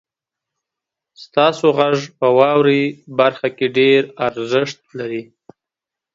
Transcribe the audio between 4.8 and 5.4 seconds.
لري.